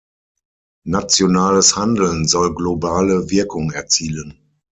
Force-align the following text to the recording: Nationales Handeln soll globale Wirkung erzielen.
Nationales 0.87 1.75
Handeln 1.75 2.27
soll 2.27 2.55
globale 2.55 3.29
Wirkung 3.29 3.69
erzielen. 3.69 4.39